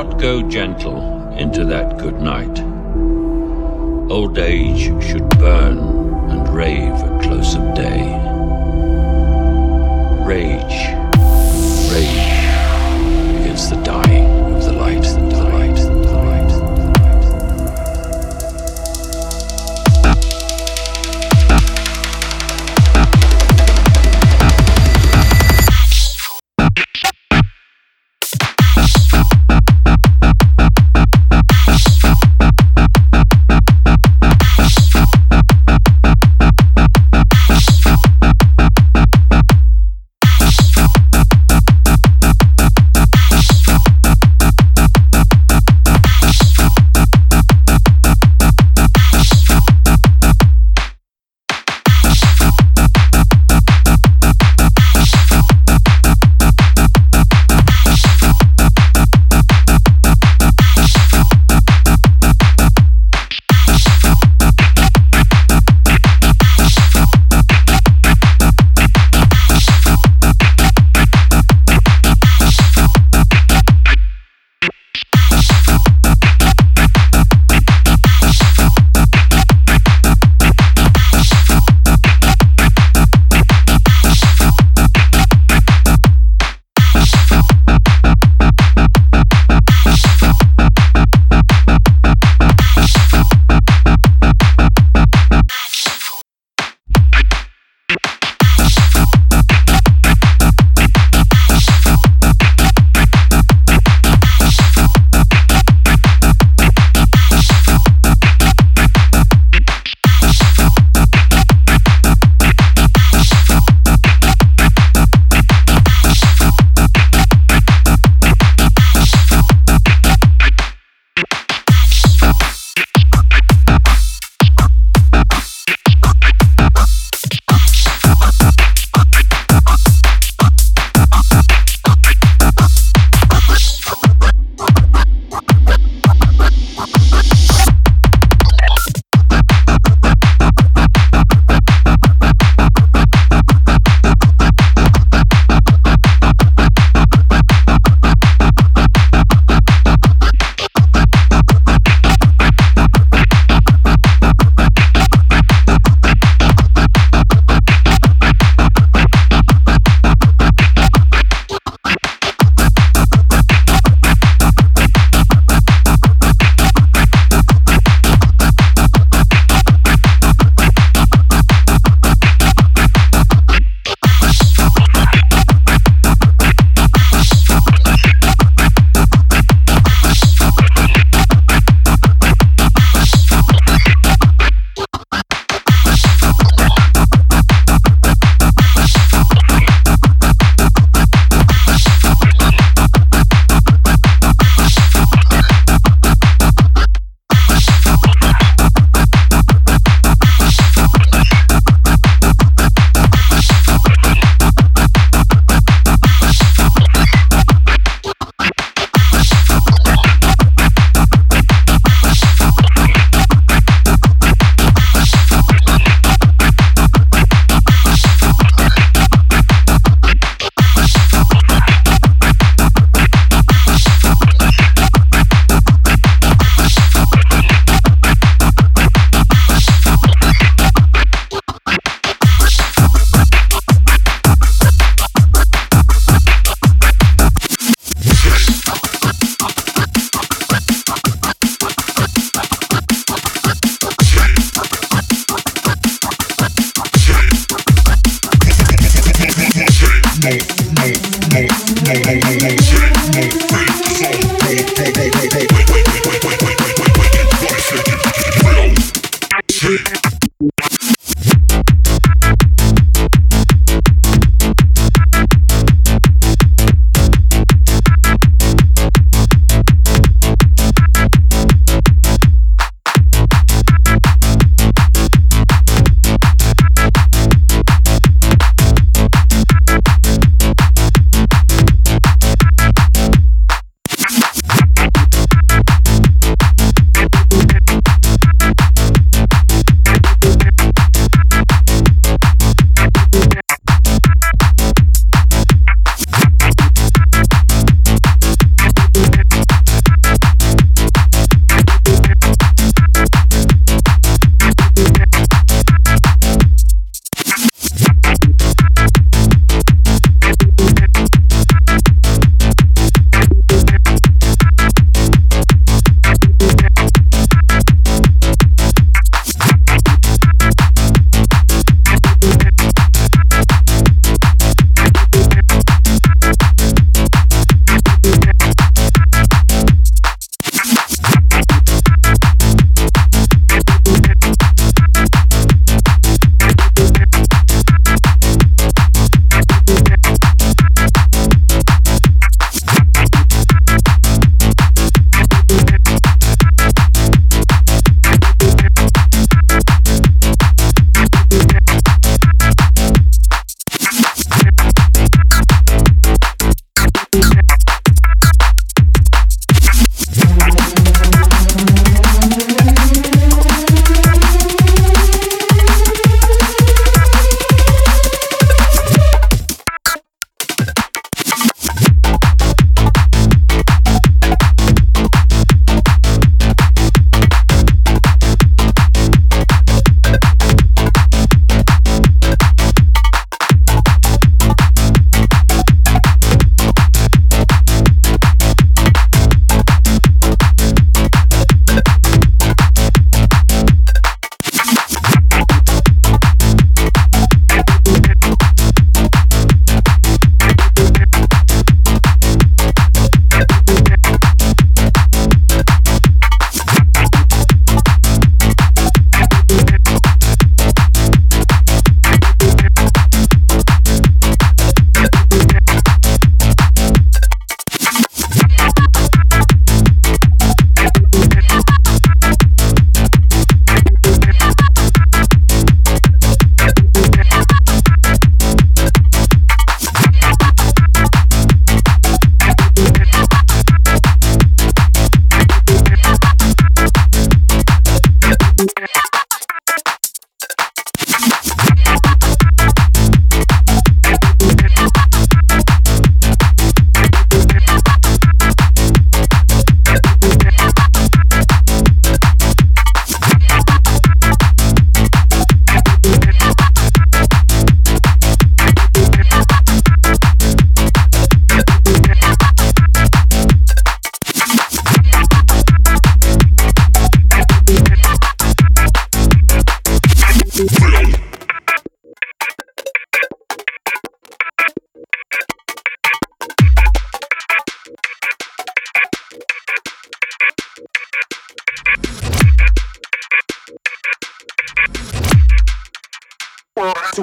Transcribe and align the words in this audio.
Not 0.00 0.18
go 0.18 0.40
gentle 0.48 1.30
into 1.36 1.62
that 1.66 1.98
good 1.98 2.22
night. 2.22 2.58
Old 4.10 4.38
age 4.38 4.84
should 5.04 5.28
burn 5.38 5.78
and 6.30 6.48
rave 6.48 6.94
at 6.94 7.22
close 7.22 7.54
of 7.54 7.74
day. 7.74 8.00
Rage 10.24 10.99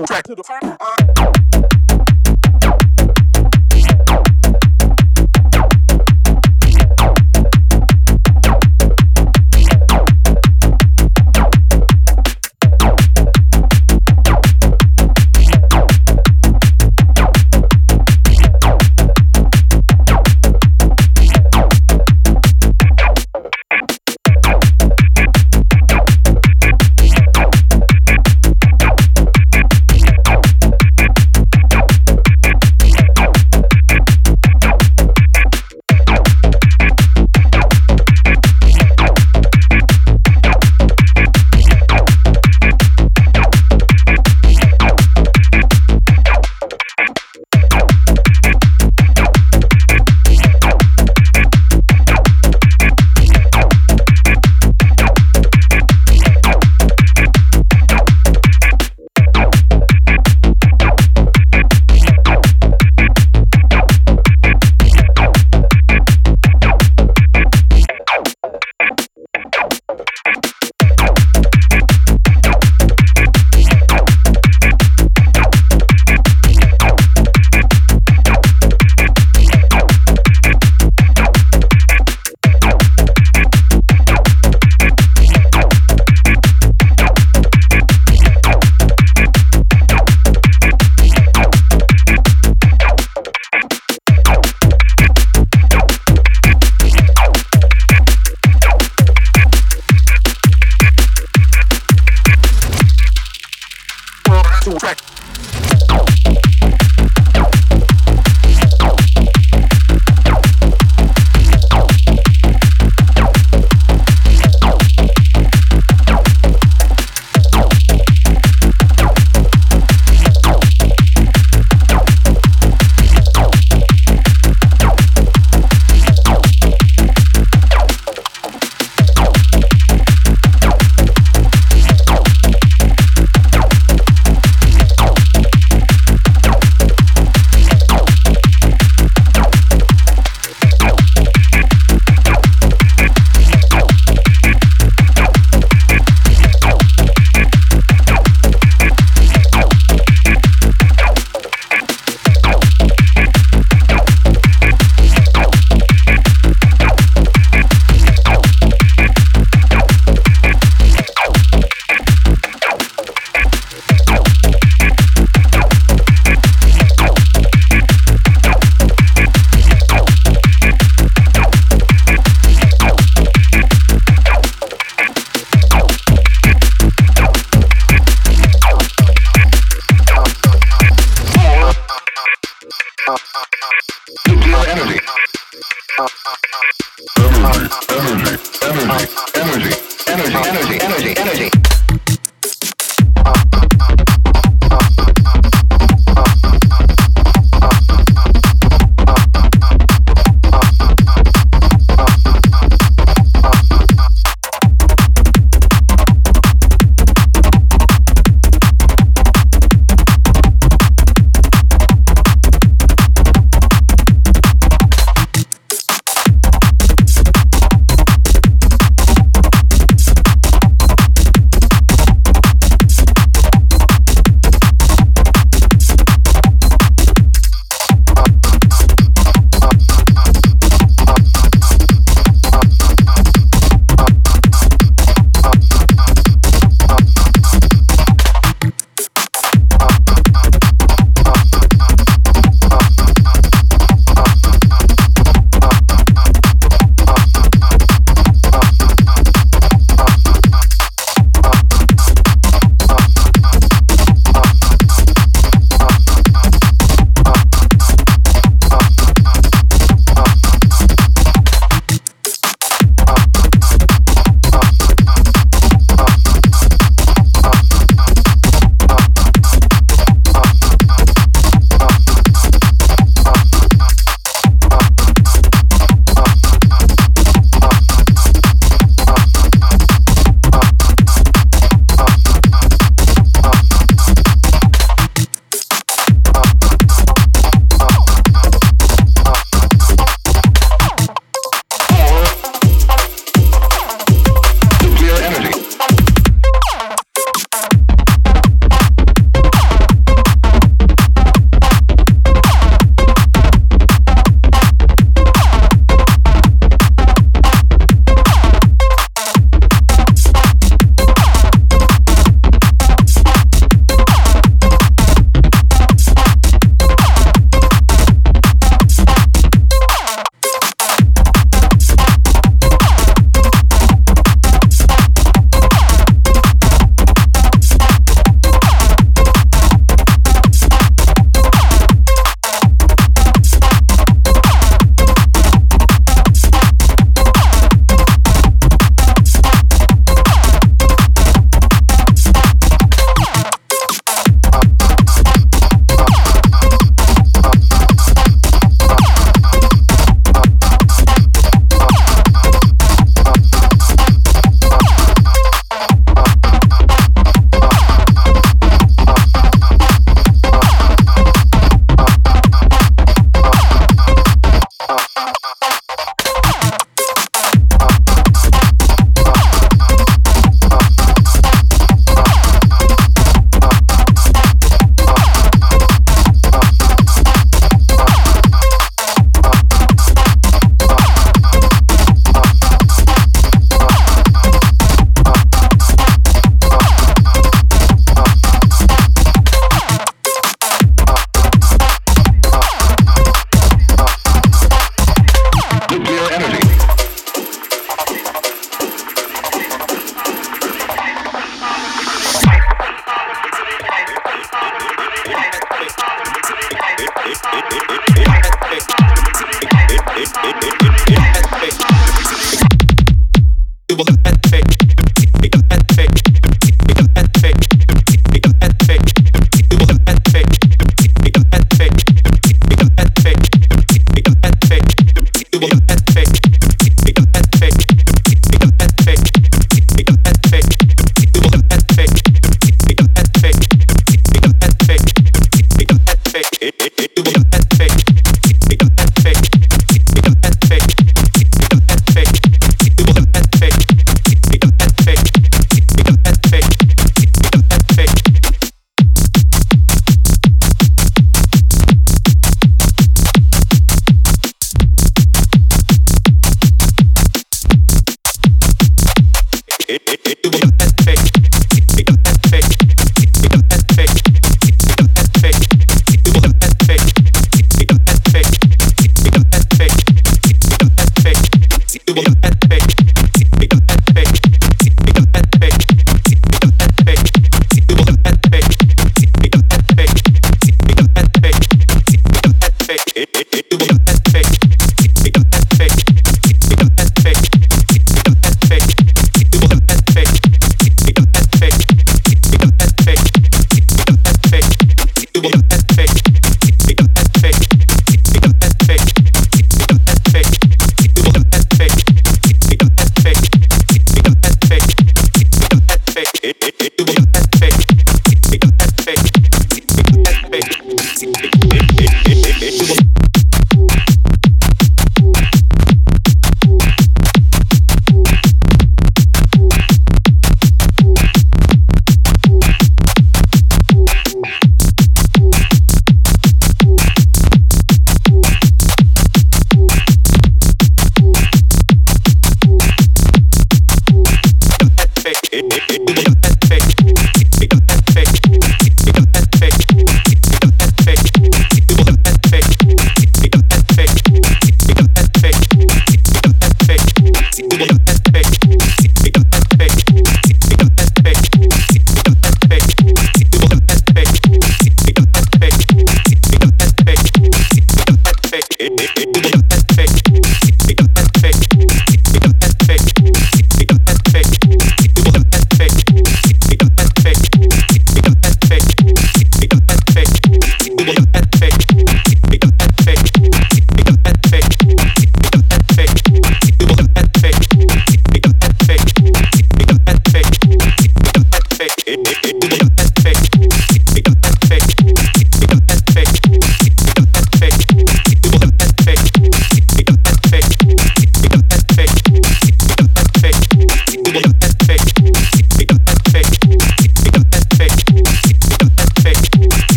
to 0.00 0.06
track. 0.06 0.24
To 0.24 0.34
the 0.34 1.35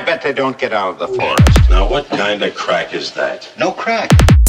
I 0.00 0.02
bet 0.02 0.22
they 0.22 0.32
don't 0.32 0.56
get 0.56 0.72
out 0.72 0.94
of 0.94 0.98
the 0.98 1.08
forest. 1.08 1.68
Now, 1.68 1.86
what 1.86 2.06
kind 2.06 2.42
of 2.42 2.54
crack 2.54 2.94
is 2.94 3.12
that? 3.12 3.52
No 3.58 3.70
crack. 3.70 4.39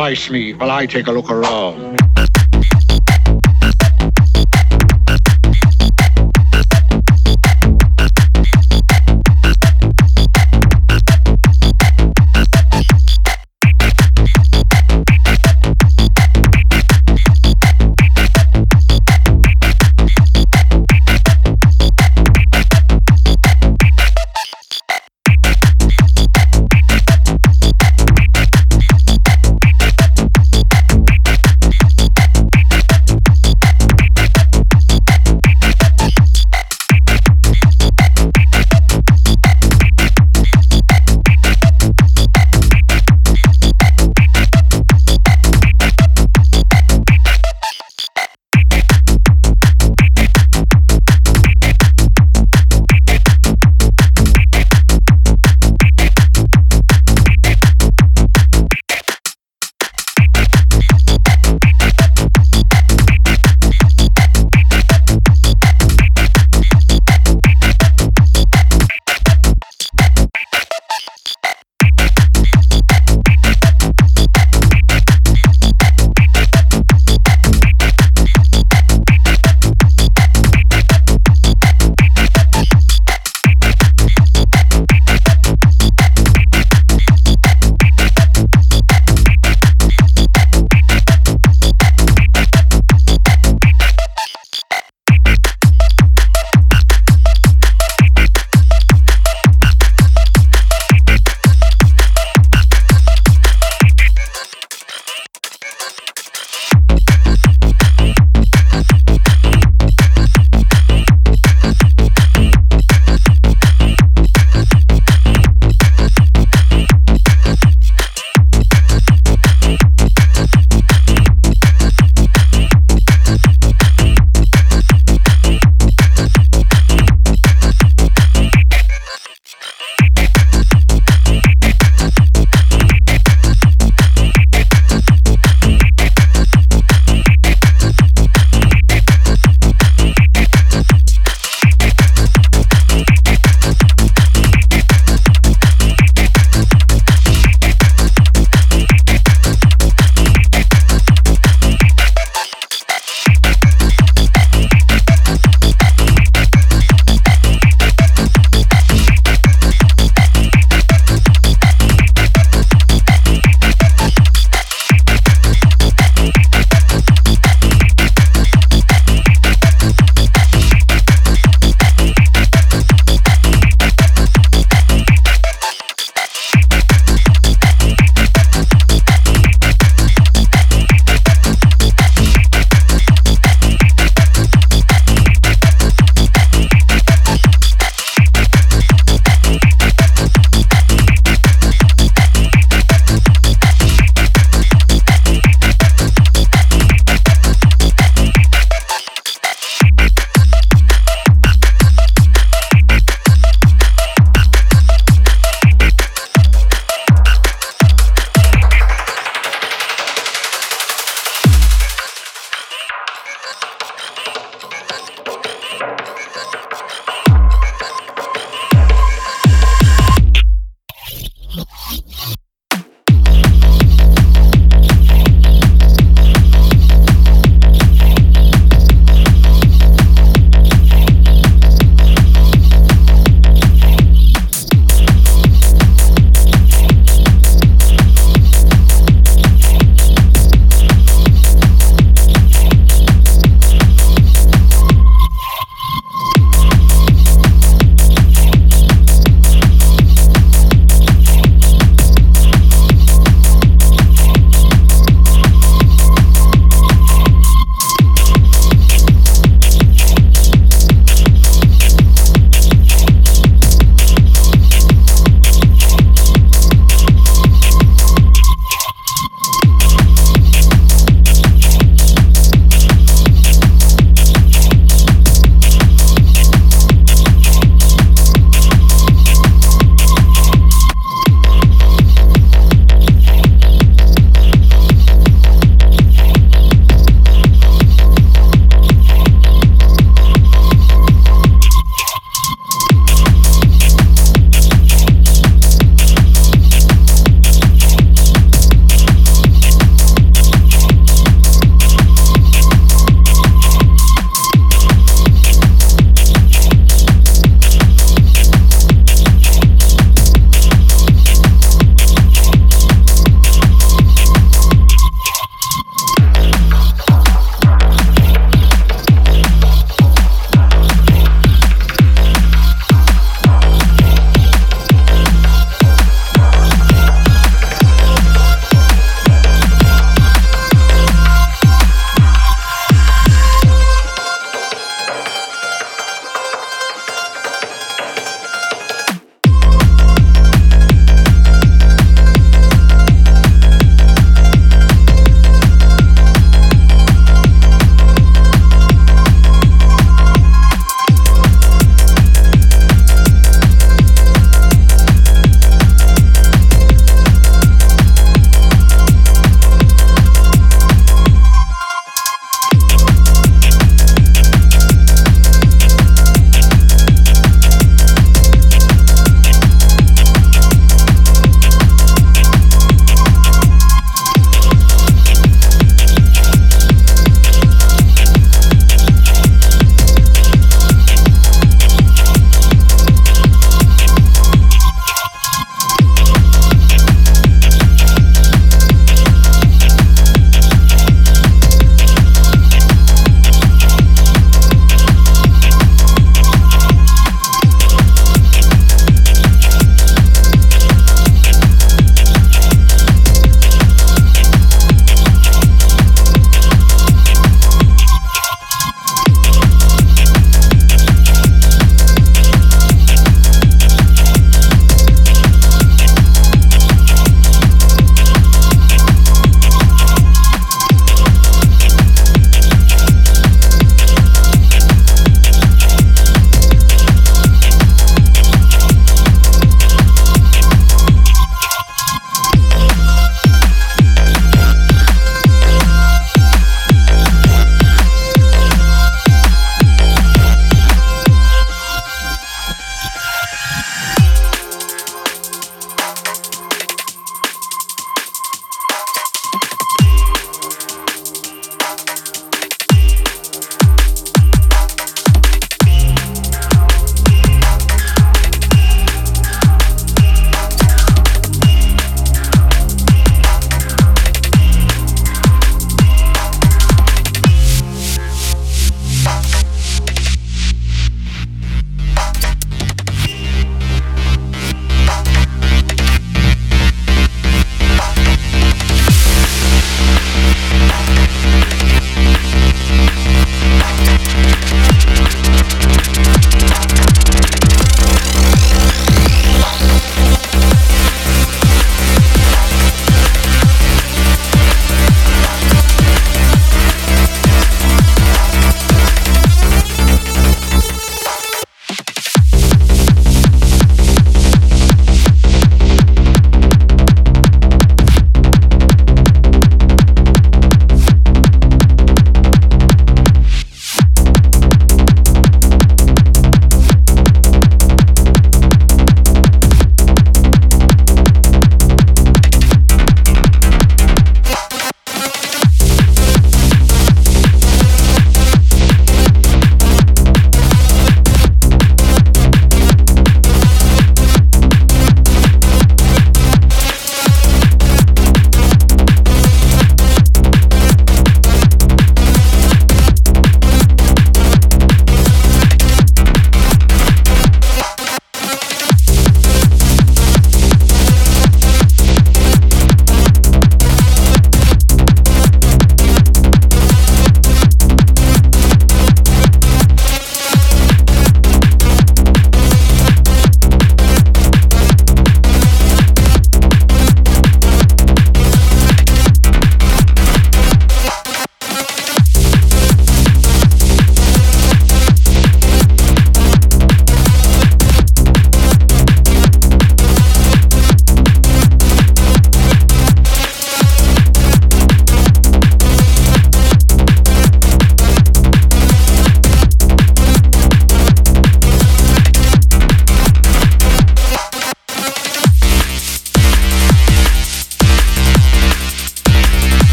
Captain. 0.00 0.32
me 0.32 0.54
while 0.54 0.70
I 0.70 0.86
take 0.86 1.08
a 1.08 1.12
look 1.12 1.30
around. 1.30 2.09